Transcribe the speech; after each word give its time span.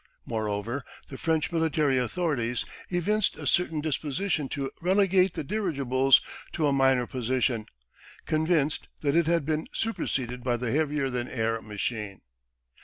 Moreover, 0.25 0.83
the 1.09 1.17
French 1.19 1.51
military 1.51 1.99
authorities 1.99 2.65
evinced 2.89 3.37
a 3.37 3.45
certain 3.45 3.81
disposition 3.81 4.49
to 4.49 4.71
relegate 4.81 5.35
the 5.35 5.43
dirigible 5.43 6.11
to 6.53 6.65
a 6.65 6.73
minor 6.73 7.05
position, 7.05 7.67
convinced 8.25 8.87
that 9.01 9.15
it 9.15 9.27
had 9.27 9.45
been 9.45 9.67
superseded 9.75 10.43
by 10.43 10.57
the 10.57 10.71
heavier 10.71 11.11
than 11.11 11.27
air 11.27 11.61
machine. 11.61 12.21